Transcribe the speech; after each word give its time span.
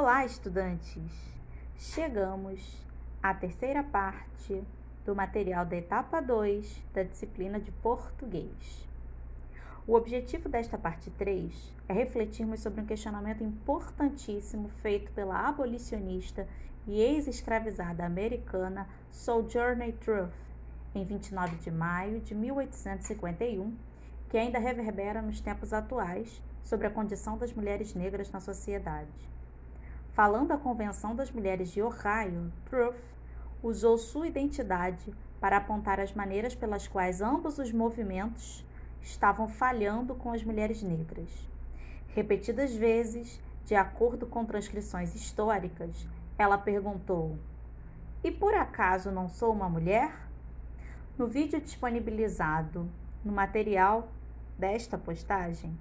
Olá, 0.00 0.24
estudantes! 0.24 1.10
Chegamos 1.76 2.86
à 3.20 3.34
terceira 3.34 3.82
parte 3.82 4.62
do 5.04 5.12
material 5.12 5.66
da 5.66 5.74
etapa 5.74 6.20
2 6.20 6.84
da 6.94 7.02
disciplina 7.02 7.58
de 7.58 7.72
português. 7.72 8.88
O 9.88 9.94
objetivo 9.94 10.48
desta 10.48 10.78
parte 10.78 11.10
3 11.10 11.74
é 11.88 11.92
refletirmos 11.92 12.60
sobre 12.60 12.80
um 12.80 12.86
questionamento 12.86 13.42
importantíssimo 13.42 14.68
feito 14.68 15.10
pela 15.10 15.48
abolicionista 15.48 16.46
e 16.86 17.00
ex-escravizada 17.00 18.06
americana 18.06 18.88
Sojourner 19.10 19.92
Truth 19.96 20.30
em 20.94 21.04
29 21.04 21.56
de 21.56 21.72
maio 21.72 22.20
de 22.20 22.36
1851, 22.36 23.76
que 24.28 24.38
ainda 24.38 24.60
reverbera 24.60 25.20
nos 25.20 25.40
tempos 25.40 25.72
atuais 25.72 26.40
sobre 26.62 26.86
a 26.86 26.90
condição 26.90 27.36
das 27.36 27.52
mulheres 27.52 27.94
negras 27.94 28.30
na 28.30 28.38
sociedade. 28.38 29.28
Falando 30.18 30.50
à 30.50 30.58
Convenção 30.58 31.14
das 31.14 31.30
Mulheres 31.30 31.70
de 31.70 31.80
Ohio, 31.80 32.52
Truth 32.68 32.96
usou 33.62 33.96
sua 33.96 34.26
identidade 34.26 35.14
para 35.40 35.58
apontar 35.58 36.00
as 36.00 36.12
maneiras 36.12 36.56
pelas 36.56 36.88
quais 36.88 37.20
ambos 37.20 37.56
os 37.60 37.70
movimentos 37.70 38.66
estavam 39.00 39.46
falhando 39.46 40.16
com 40.16 40.32
as 40.32 40.42
mulheres 40.42 40.82
negras. 40.82 41.30
Repetidas 42.08 42.74
vezes, 42.74 43.40
de 43.64 43.76
acordo 43.76 44.26
com 44.26 44.44
transcrições 44.44 45.14
históricas, 45.14 46.04
ela 46.36 46.58
perguntou: 46.58 47.38
E 48.24 48.28
por 48.28 48.54
acaso 48.54 49.12
não 49.12 49.28
sou 49.28 49.52
uma 49.52 49.68
mulher? 49.68 50.12
No 51.16 51.28
vídeo 51.28 51.60
disponibilizado 51.60 52.90
no 53.24 53.30
material 53.30 54.08
desta 54.58 54.98
postagem, 54.98 55.78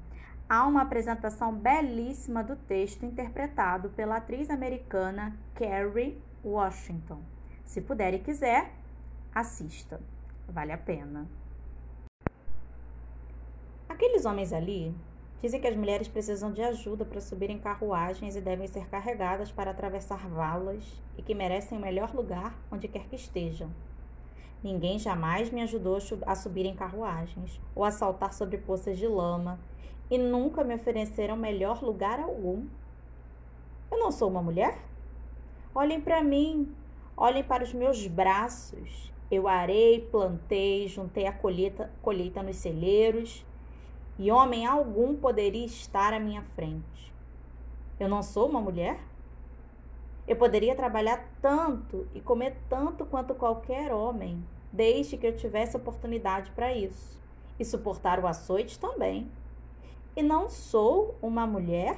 há 0.50 0.66
uma 0.66 0.81
apresentação 0.81 1.53
belíssima 1.53 2.44
do 2.44 2.56
texto 2.56 3.06
interpretado 3.06 3.90
pela 3.90 4.17
atriz 4.17 4.50
americana 4.50 5.38
Kerry 5.56 6.22
Washington. 6.44 7.20
Se 7.66 7.81
puder 7.81 8.14
e 8.14 8.20
quiser, 8.20 8.72
assista, 9.36 10.00
vale 10.48 10.72
a 10.72 10.78
pena. 10.78 11.28
Aqueles 13.90 14.25
homens 14.25 14.53
ali 14.53 14.95
dizem 15.42 15.59
que 15.59 15.68
as 15.68 15.75
mulheres 15.75 16.08
precisam 16.08 16.52
de 16.53 16.62
ajuda 16.62 17.03
para 17.03 17.20
subir 17.20 17.50
em 17.50 17.59
carruagens 17.59 18.36
e 18.36 18.42
devem 18.42 18.68
ser 18.68 18.88
carregadas 18.88 19.52
para 19.52 19.72
atravessar 19.72 20.30
valas 20.30 21.02
e 21.18 21.22
que 21.22 21.36
merecem 21.36 21.78
o 21.78 21.81
melhor 21.81 22.14
lugar 22.16 22.56
onde 22.72 22.88
quer 22.88 23.06
que 23.08 23.16
estejam. 23.16 23.70
Ninguém 24.64 24.98
jamais 24.98 25.52
me 25.52 25.62
ajudou 25.62 26.00
a 26.25 26.36
subir 26.36 26.66
em 26.66 26.75
carruagens 26.75 27.59
ou 27.75 27.84
a 27.84 27.92
saltar 27.92 28.34
sobre 28.34 28.58
poças 28.58 28.98
de 28.98 29.08
lama 29.08 29.59
e 30.09 30.17
nunca 30.17 30.63
me 30.63 30.75
ofereceram 30.75 31.36
melhor 31.36 31.83
lugar 31.83 32.19
algum. 32.19 32.66
Eu 33.91 34.00
não 34.00 34.11
sou 34.11 34.30
uma 34.30 34.41
mulher? 34.41 34.80
Olhem 35.73 36.02
para 36.02 36.23
mim, 36.23 36.73
olhem 37.16 37.44
para 37.44 37.63
os 37.63 37.73
meus 37.73 38.08
braços. 38.08 39.11
Eu 39.30 39.47
arei, 39.47 40.02
plantei, 40.09 40.88
juntei 40.88 41.28
a 41.28 41.33
colheita, 41.33 41.91
colheita 42.02 42.41
nos 42.41 42.55
celeiros 42.55 43.45
e 44.17 44.31
homem 44.31 44.66
algum 44.66 45.16
poderia 45.16 45.66
estar 45.66 46.13
à 46.13 46.19
minha 46.19 46.41
frente. 46.55 47.13
Eu 48.00 48.08
não 48.08 48.23
sou 48.23 48.47
uma 48.50 48.61
mulher? 48.61 49.00
Eu 50.28 50.35
poderia 50.35 50.75
trabalhar 50.75 51.25
tanto 51.41 52.08
e 52.13 52.19
comer 52.19 52.58
tanto 52.67 53.05
quanto 53.05 53.35
qualquer 53.35 53.94
homem, 53.94 54.44
desde 54.72 55.17
que 55.17 55.25
eu 55.25 55.35
tivesse 55.35 55.78
oportunidade 55.78 56.52
para 56.52 56.73
isso, 56.73 57.19
e 57.59 57.63
suportar 57.63 58.19
o 58.19 58.28
açoite 58.28 58.80
também. 58.80 59.30
E 60.18 60.22
não 60.22 60.50
sou 60.50 61.16
uma 61.22 61.48
mulher? 61.48 61.98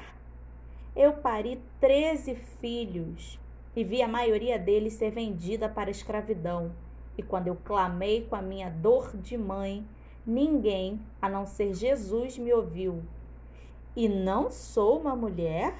Eu 0.95 1.13
pari 1.13 1.59
13 1.79 2.35
filhos 2.35 3.39
e 3.75 3.83
vi 3.83 4.03
a 4.03 4.07
maioria 4.07 4.59
deles 4.59 4.93
ser 4.93 5.09
vendida 5.09 5.67
para 5.67 5.89
a 5.89 5.91
escravidão. 5.91 6.71
E 7.17 7.23
quando 7.23 7.47
eu 7.47 7.57
clamei 7.63 8.27
com 8.29 8.35
a 8.35 8.41
minha 8.41 8.69
dor 8.69 9.17
de 9.17 9.35
mãe, 9.35 9.83
Ninguém, 10.25 11.01
a 11.19 11.27
não 11.27 11.47
ser 11.47 11.73
Jesus, 11.73 12.37
me 12.37 12.53
ouviu. 12.53 13.01
E 13.95 14.07
não 14.07 14.51
sou 14.51 14.99
uma 14.99 15.15
mulher? 15.15 15.73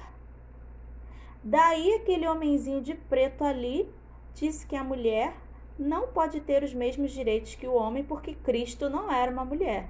Daí 1.44 1.94
aquele 1.94 2.26
homenzinho 2.26 2.82
de 2.82 2.94
preto 2.94 3.44
ali 3.44 3.88
disse 4.34 4.66
que 4.66 4.74
a 4.74 4.82
mulher 4.82 5.36
não 5.78 6.08
pode 6.08 6.40
ter 6.40 6.64
os 6.64 6.74
mesmos 6.74 7.12
direitos 7.12 7.54
que 7.54 7.68
o 7.68 7.74
homem 7.74 8.02
porque 8.02 8.34
Cristo 8.34 8.90
não 8.90 9.08
era 9.08 9.30
uma 9.30 9.44
mulher. 9.44 9.88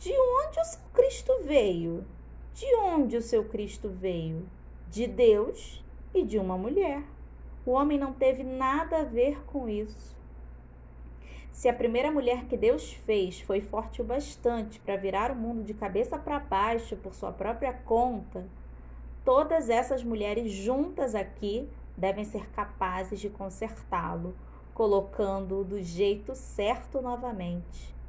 De 0.00 0.14
onde 0.18 0.58
o 0.58 0.64
seu 0.64 0.80
Cristo 0.94 1.32
veio? 1.44 2.06
De 2.54 2.74
onde 2.76 3.18
o 3.18 3.20
seu 3.20 3.44
Cristo 3.44 3.90
veio? 3.90 4.48
De 4.88 5.06
Deus 5.06 5.84
e 6.14 6.24
de 6.24 6.38
uma 6.38 6.56
mulher. 6.56 7.02
O 7.66 7.72
homem 7.72 7.98
não 7.98 8.10
teve 8.10 8.42
nada 8.42 9.00
a 9.00 9.04
ver 9.04 9.44
com 9.44 9.68
isso. 9.68 10.16
Se 11.52 11.68
a 11.68 11.74
primeira 11.74 12.10
mulher 12.10 12.46
que 12.46 12.56
Deus 12.56 12.94
fez 12.94 13.42
foi 13.42 13.60
forte 13.60 14.00
o 14.00 14.04
bastante 14.04 14.80
para 14.80 14.96
virar 14.96 15.30
o 15.30 15.36
mundo 15.36 15.62
de 15.62 15.74
cabeça 15.74 16.16
para 16.16 16.38
baixo 16.38 16.96
por 16.96 17.14
sua 17.14 17.30
própria 17.30 17.74
conta, 17.74 18.48
todas 19.22 19.68
essas 19.68 20.02
mulheres 20.02 20.50
juntas 20.50 21.14
aqui 21.14 21.68
devem 21.94 22.24
ser 22.24 22.48
capazes 22.52 23.20
de 23.20 23.28
consertá-lo, 23.28 24.34
colocando-o 24.72 25.62
do 25.62 25.82
jeito 25.82 26.34
certo 26.34 27.02
novamente. 27.02 27.99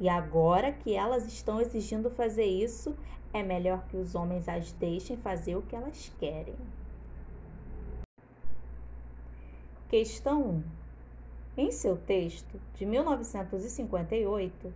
E 0.00 0.08
agora 0.08 0.72
que 0.72 0.94
elas 0.94 1.26
estão 1.26 1.60
exigindo 1.60 2.10
fazer 2.10 2.46
isso, 2.46 2.96
é 3.34 3.42
melhor 3.42 3.86
que 3.88 3.98
os 3.98 4.14
homens 4.14 4.48
as 4.48 4.72
deixem 4.72 5.18
fazer 5.18 5.56
o 5.56 5.62
que 5.62 5.76
elas 5.76 6.10
querem. 6.18 6.56
Questão 9.90 10.42
1. 10.42 10.62
Em 11.58 11.70
seu 11.70 11.98
texto, 11.98 12.58
de 12.76 12.86
1958, 12.86 14.72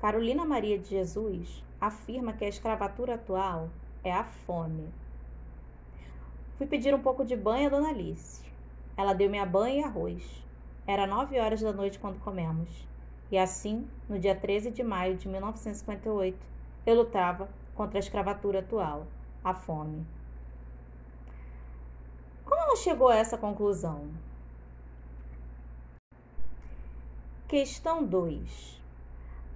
Carolina 0.00 0.44
Maria 0.44 0.76
de 0.76 0.88
Jesus 0.88 1.62
afirma 1.80 2.32
que 2.32 2.44
a 2.44 2.48
escravatura 2.48 3.14
atual 3.14 3.70
é 4.02 4.12
a 4.12 4.24
fome. 4.24 4.88
Fui 6.58 6.66
pedir 6.66 6.92
um 6.92 7.00
pouco 7.00 7.24
de 7.24 7.36
banho 7.36 7.68
a 7.68 7.70
Dona 7.70 7.90
Alice. 7.90 8.42
Ela 8.96 9.12
deu-me 9.12 9.38
a 9.38 9.46
banho 9.46 9.80
e 9.80 9.84
arroz. 9.84 10.44
Era 10.84 11.06
nove 11.06 11.38
horas 11.38 11.60
da 11.60 11.72
noite 11.72 11.98
quando 11.98 12.18
comemos. 12.20 12.68
E 13.30 13.38
assim, 13.38 13.88
no 14.08 14.18
dia 14.18 14.34
13 14.34 14.70
de 14.70 14.82
maio 14.82 15.16
de 15.16 15.28
1958, 15.28 16.38
eu 16.86 16.94
lutava 16.94 17.48
contra 17.74 17.98
a 17.98 18.00
escravatura 18.00 18.60
atual, 18.60 19.06
a 19.42 19.54
fome. 19.54 20.06
Como 22.44 22.60
ela 22.60 22.76
chegou 22.76 23.08
a 23.08 23.16
essa 23.16 23.38
conclusão? 23.38 24.08
Questão 27.48 28.04
2. 28.04 28.82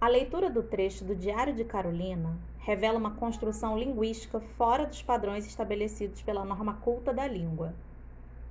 A 0.01 0.09
leitura 0.09 0.49
do 0.49 0.63
trecho 0.63 1.05
do 1.05 1.15
Diário 1.15 1.55
de 1.55 1.65
Carolina 1.65 2.39
revela 2.59 2.99
uma 2.99 3.13
construção 3.13 3.79
linguística 3.79 4.41
fora 4.41 4.87
dos 4.87 5.03
padrões 5.03 5.47
estabelecidos 5.47 6.23
pela 6.23 6.45
norma 6.45 6.75
culta 6.75 7.13
da 7.13 7.27
língua, 7.27 7.75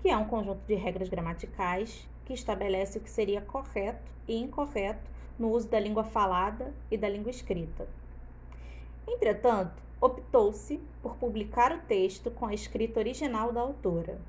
que 0.01 0.09
é 0.09 0.17
um 0.17 0.25
conjunto 0.25 0.61
de 0.67 0.75
regras 0.75 1.07
gramaticais 1.07 2.07
que 2.27 2.33
estabelece 2.33 2.99
o 2.99 3.01
que 3.01 3.09
seria 3.09 3.41
correto 3.41 4.11
e 4.27 4.38
incorreto 4.38 5.09
no 5.39 5.49
uso 5.49 5.67
da 5.67 5.79
língua 5.79 6.03
falada 6.03 6.73
e 6.91 6.97
da 6.97 7.09
língua 7.09 7.31
escrita. 7.31 7.88
Entretanto, 9.07 9.81
optou-se 9.99 10.79
por 11.01 11.15
publicar 11.15 11.71
o 11.71 11.79
texto 11.88 12.29
com 12.29 12.45
a 12.45 12.53
escrita 12.53 12.99
original 12.99 13.51
da 13.51 13.61
autora 13.61 14.19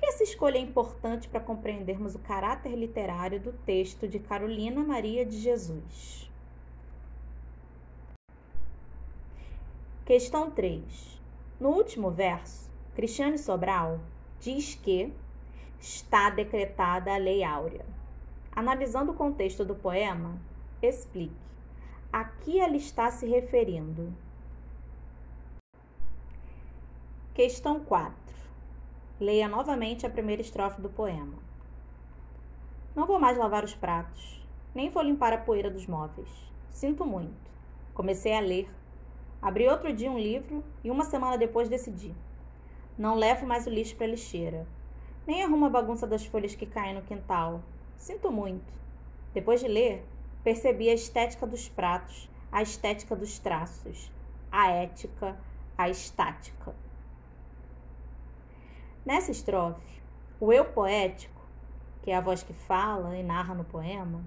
que 0.00 0.06
essa 0.06 0.22
escolha 0.22 0.56
é 0.56 0.60
importante 0.60 1.28
para 1.28 1.40
compreendermos 1.40 2.14
o 2.14 2.18
caráter 2.18 2.74
literário 2.74 3.38
do 3.38 3.52
texto 3.52 4.08
de 4.08 4.18
Carolina 4.18 4.82
Maria 4.82 5.26
de 5.26 5.38
Jesus? 5.38 6.30
Questão 10.06 10.50
3. 10.50 11.20
No 11.60 11.68
último 11.68 12.10
verso, 12.10 12.70
Cristiane 12.94 13.36
Sobral 13.36 14.00
diz 14.40 14.74
que 14.74 15.12
está 15.80 16.28
decretada 16.28 17.14
a 17.14 17.16
Lei 17.16 17.42
Áurea. 17.42 17.84
Analisando 18.52 19.12
o 19.12 19.14
contexto 19.16 19.64
do 19.64 19.74
poema, 19.74 20.38
explique. 20.82 21.34
A 22.12 22.24
que 22.24 22.60
ela 22.60 22.76
está 22.76 23.10
se 23.10 23.26
referindo? 23.26 24.12
Questão 27.32 27.80
4. 27.80 28.14
Leia 29.18 29.48
novamente 29.48 30.04
a 30.04 30.10
primeira 30.10 30.42
estrofe 30.42 30.80
do 30.80 30.90
poema. 30.90 31.38
Não 32.94 33.06
vou 33.06 33.18
mais 33.18 33.38
lavar 33.38 33.64
os 33.64 33.74
pratos, 33.74 34.44
nem 34.74 34.90
vou 34.90 35.02
limpar 35.02 35.32
a 35.32 35.38
poeira 35.38 35.70
dos 35.70 35.86
móveis. 35.86 36.28
Sinto 36.70 37.06
muito. 37.06 37.50
Comecei 37.94 38.34
a 38.34 38.40
ler. 38.40 38.68
Abri 39.40 39.66
outro 39.68 39.92
dia 39.92 40.10
um 40.10 40.18
livro 40.18 40.62
e 40.84 40.90
uma 40.90 41.04
semana 41.04 41.38
depois 41.38 41.68
decidi. 41.68 42.14
Não 42.98 43.14
levo 43.14 43.46
mais 43.46 43.66
o 43.66 43.70
lixo 43.70 43.96
para 43.96 44.06
a 44.06 44.10
lixeira. 44.10 44.66
Nem 45.26 45.42
arrumo 45.42 45.66
a 45.66 45.70
bagunça 45.70 46.06
das 46.06 46.24
folhas 46.24 46.54
que 46.54 46.66
caem 46.66 46.94
no 46.94 47.02
quintal. 47.02 47.62
Sinto 47.96 48.32
muito. 48.32 48.72
Depois 49.32 49.60
de 49.60 49.68
ler, 49.68 50.04
percebi 50.42 50.88
a 50.88 50.94
estética 50.94 51.46
dos 51.46 51.68
pratos, 51.68 52.28
a 52.50 52.62
estética 52.62 53.14
dos 53.14 53.38
traços, 53.38 54.10
a 54.50 54.70
ética, 54.70 55.36
a 55.76 55.88
estática. 55.88 56.74
Nessa 59.04 59.30
estrofe, 59.30 60.00
o 60.40 60.52
eu 60.52 60.64
poético, 60.64 61.40
que 62.02 62.10
é 62.10 62.16
a 62.16 62.20
voz 62.20 62.42
que 62.42 62.52
fala 62.52 63.16
e 63.16 63.22
narra 63.22 63.54
no 63.54 63.64
poema, 63.64 64.22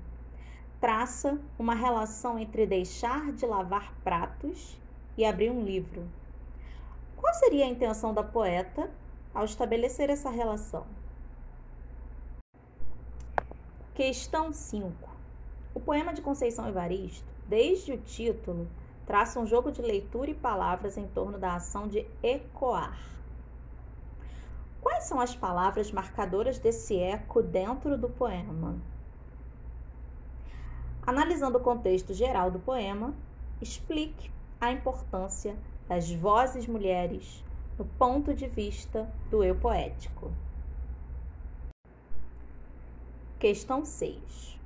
traça 0.80 1.40
uma 1.58 1.74
relação 1.74 2.38
entre 2.38 2.66
deixar 2.66 3.32
de 3.32 3.46
lavar 3.46 3.94
pratos 4.04 4.80
e 5.18 5.26
abrir 5.26 5.50
um 5.50 5.64
livro. 5.64 6.08
Qual 7.18 7.34
seria 7.34 7.66
a 7.66 7.70
intenção 7.70 8.14
da 8.14 8.24
poeta 8.24 8.90
ao 9.34 9.46
estabelecer 9.46 10.10
essa 10.10 10.30
relação? 10.30 10.86
Questão 13.96 14.54
5. 14.54 15.10
O 15.74 15.80
poema 15.80 16.14
de 16.14 16.22
Conceição 16.22 16.68
Evaristo, 16.68 17.26
desde 17.48 17.94
o 17.94 17.98
título, 17.98 18.68
traça 19.06 19.40
um 19.40 19.46
jogo 19.46 19.72
de 19.72 19.82
leitura 19.82 20.30
e 20.30 20.36
palavras 20.36 20.98
em 20.98 21.08
torno 21.08 21.38
da 21.38 21.56
ação 21.56 21.88
de 21.88 22.06
ecoar. 22.22 22.98
Quais 24.82 25.06
são 25.06 25.20
as 25.20 25.36
palavras 25.36 25.92
marcadoras 25.92 26.60
desse 26.60 26.98
eco 26.98 27.42
dentro 27.42 27.98
do 27.98 28.10
poema? 28.10 28.76
Analisando 31.06 31.58
o 31.58 31.62
contexto 31.62 32.14
geral 32.14 32.52
do 32.52 32.60
poema, 32.60 33.14
explique 33.62 34.32
a 34.60 34.72
importância 34.72 35.56
das 35.88 36.12
vozes 36.12 36.66
mulheres 36.68 37.44
no 37.78 37.86
ponto 37.86 38.34
de 38.34 38.48
vista 38.48 39.10
do 39.30 39.44
eu 39.44 39.56
poético. 39.56 40.32
Questão 43.40 43.84
6. 43.84 44.60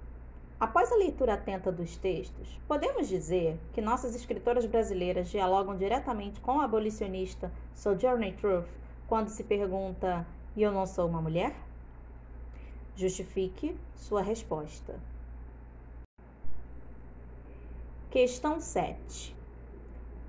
Após 0.59 0.91
a 0.91 0.95
leitura 0.95 1.35
atenta 1.35 1.71
dos 1.71 1.97
textos, 1.97 2.59
podemos 2.67 3.07
dizer 3.07 3.59
que 3.73 3.81
nossas 3.81 4.15
escritoras 4.15 4.65
brasileiras 4.65 5.29
dialogam 5.29 5.77
diretamente 5.77 6.39
com 6.41 6.57
o 6.57 6.61
abolicionista 6.61 7.51
Sojourner 7.73 8.35
Truth 8.35 8.67
quando 9.07 9.29
se 9.29 9.43
pergunta: 9.43 10.25
E 10.55 10.63
eu 10.63 10.71
não 10.71 10.85
sou 10.85 11.07
uma 11.07 11.21
mulher? 11.21 11.55
Justifique 12.95 13.77
sua 13.95 14.21
resposta. 14.21 14.99
Questão 18.09 18.59
7. 18.59 19.35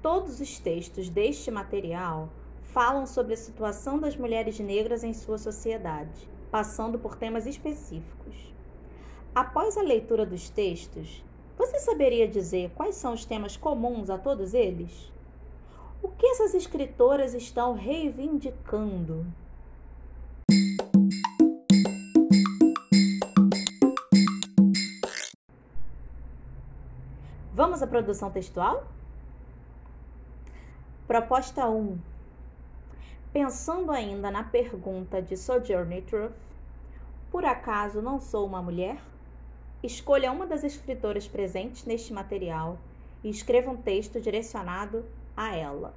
Todos 0.03 0.41
os 0.41 0.59
textos 0.59 1.09
deste 1.09 1.51
material 1.51 2.29
falam 2.73 3.07
sobre 3.07 3.35
a 3.35 3.37
situação 3.37 3.99
das 3.99 4.17
mulheres 4.17 4.59
negras 4.59 5.03
em 5.03 5.15
sua 5.15 5.39
sociedade, 5.39 6.29
passando 6.51 6.99
por 6.99 7.17
temas 7.17 7.47
específicos. 7.47 8.53
Após 9.35 9.77
a 9.77 9.83
leitura 9.83 10.27
dos 10.27 10.51
textos, 10.51 11.25
você 11.57 11.79
saberia 11.79 12.29
dizer 12.29 12.71
quais 12.75 12.95
são 12.95 13.15
os 13.15 13.25
temas 13.25 13.57
comuns 13.57 14.11
a 14.11 14.19
todos 14.19 14.55
eles? 14.55 15.13
O 16.03 16.09
que 16.09 16.27
essas 16.27 16.55
escritoras 16.55 17.35
estão 17.35 17.75
reivindicando? 17.75 19.27
Vamos 27.53 27.83
à 27.83 27.87
produção 27.87 28.31
textual? 28.31 28.87
Proposta 31.09 31.69
1. 31.69 31.99
Pensando 33.33 33.93
ainda 33.93 34.31
na 34.31 34.43
pergunta 34.43 35.21
de 35.21 35.37
Sojourner 35.37 36.03
Truth, 36.05 36.33
por 37.31 37.45
acaso 37.45 38.01
não 38.01 38.19
sou 38.19 38.47
uma 38.47 38.63
mulher? 38.63 39.03
Escolha 39.83 40.33
uma 40.33 40.47
das 40.47 40.65
escritoras 40.65 41.29
presentes 41.29 41.85
neste 41.85 42.11
material 42.11 42.79
e 43.23 43.29
escreva 43.29 43.71
um 43.71 43.77
texto 43.77 44.19
direcionado 44.19 45.05
a 45.37 45.55
ela. 45.55 45.95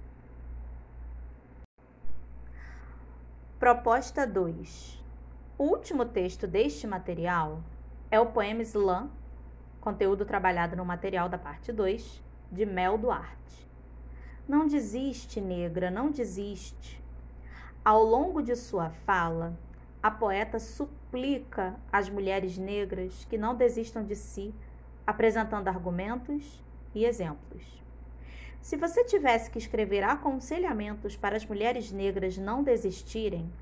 Proposta 3.60 4.26
2. 4.26 5.00
O 5.56 5.62
último 5.64 6.04
texto 6.04 6.48
deste 6.48 6.88
material 6.88 7.60
é 8.10 8.18
o 8.18 8.26
poema 8.26 8.62
Slam, 8.62 9.08
conteúdo 9.84 10.24
trabalhado 10.24 10.74
no 10.74 10.84
material 10.84 11.28
da 11.28 11.36
parte 11.36 11.70
2, 11.70 12.24
de 12.50 12.64
Mel 12.64 12.96
Duarte. 12.96 13.68
Não 14.48 14.66
desiste, 14.66 15.42
negra, 15.42 15.90
não 15.90 16.10
desiste. 16.10 17.04
Ao 17.84 18.02
longo 18.02 18.40
de 18.40 18.56
sua 18.56 18.88
fala, 19.04 19.54
a 20.02 20.10
poeta 20.10 20.58
suplica 20.58 21.76
às 21.92 22.08
mulheres 22.08 22.56
negras 22.56 23.26
que 23.26 23.36
não 23.36 23.54
desistam 23.54 24.02
de 24.02 24.16
si, 24.16 24.54
apresentando 25.06 25.68
argumentos 25.68 26.64
e 26.94 27.04
exemplos. 27.04 27.62
Se 28.62 28.78
você 28.78 29.04
tivesse 29.04 29.50
que 29.50 29.58
escrever 29.58 30.02
aconselhamentos 30.02 31.14
para 31.14 31.36
as 31.36 31.44
mulheres 31.44 31.92
negras 31.92 32.38
não 32.38 32.62
desistirem, 32.62 33.52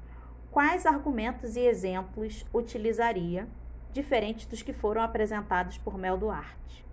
quais 0.52 0.86
argumentos 0.86 1.56
e 1.56 1.60
exemplos 1.60 2.46
utilizaria, 2.54 3.48
diferentes 3.92 4.46
dos 4.46 4.62
que 4.62 4.72
foram 4.72 5.02
apresentados 5.02 5.78
por 5.78 5.98
Mel 5.98 6.16
Duarte? 6.16 6.84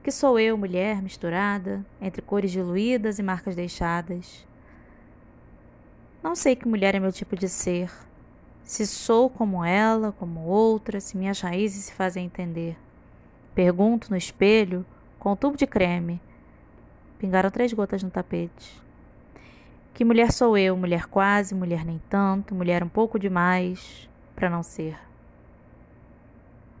Que 0.04 0.12
sou 0.12 0.38
eu, 0.38 0.58
mulher 0.58 1.00
misturada, 1.00 1.82
entre 1.98 2.20
cores 2.20 2.50
diluídas 2.50 3.18
e 3.18 3.22
marcas 3.22 3.56
deixadas? 3.56 4.46
Não 6.22 6.34
sei 6.34 6.54
que 6.54 6.68
mulher 6.68 6.94
é 6.94 7.00
meu 7.00 7.10
tipo 7.10 7.34
de 7.34 7.48
ser, 7.48 7.90
se 8.62 8.86
sou 8.86 9.30
como 9.30 9.64
ela, 9.64 10.12
como 10.12 10.40
outra, 10.40 11.00
se 11.00 11.16
minhas 11.16 11.40
raízes 11.40 11.86
se 11.86 11.92
fazem 11.94 12.26
entender. 12.26 12.76
Pergunto 13.54 14.10
no 14.10 14.16
espelho, 14.18 14.84
com 15.18 15.32
um 15.32 15.36
tubo 15.36 15.56
de 15.56 15.66
creme. 15.66 16.20
Pingaram 17.18 17.50
três 17.50 17.72
gotas 17.72 18.02
no 18.02 18.10
tapete. 18.10 18.78
Que 19.94 20.04
mulher 20.04 20.32
sou 20.32 20.58
eu? 20.58 20.76
Mulher 20.76 21.06
quase, 21.06 21.54
mulher 21.54 21.82
nem 21.82 21.98
tanto, 22.10 22.54
mulher 22.54 22.84
um 22.84 22.90
pouco 22.90 23.18
demais, 23.18 24.06
para 24.36 24.50
não 24.50 24.62
ser. 24.62 24.98